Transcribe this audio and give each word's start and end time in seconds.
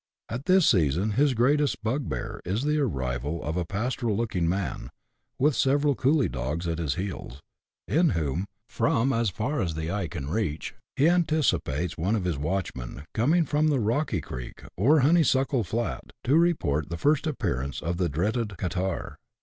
At 0.29 0.45
this 0.45 0.67
season 0.67 1.11
his 1.11 1.35
greatest 1.35 1.83
bugbear 1.83 2.41
is 2.43 2.63
the 2.63 2.79
arrival 2.79 3.43
of 3.43 3.55
a 3.55 3.65
pastoral 3.65 4.17
looking 4.17 4.49
man, 4.49 4.89
with 5.37 5.55
several 5.55 5.93
coolie 5.93 6.27
dogs 6.27 6.67
at 6.67 6.79
his 6.79 6.95
heels, 6.95 7.39
in 7.87 8.09
whom, 8.09 8.47
from 8.67 9.13
as 9.13 9.29
far 9.29 9.61
as 9.61 9.75
the 9.75 9.91
eye 9.91 10.07
can 10.07 10.27
reach, 10.27 10.73
he 10.95 11.07
anticipates 11.07 11.99
one 11.99 12.15
of 12.15 12.23
his 12.25 12.35
watchmen, 12.39 13.03
coming 13.13 13.45
from 13.45 13.67
the" 13.67 13.79
Rocky 13.89 14.21
Creek" 14.21 14.63
or" 14.75 15.01
Honeysuckle 15.01 15.63
Flat," 15.63 16.05
to 16.23 16.35
report 16.35 16.89
the 16.89 16.97
first 16.97 17.27
appearance 17.27 17.79
of 17.79 17.97
the 17.97 18.09
dreaded" 18.09 18.57
catarrh." 18.57 19.17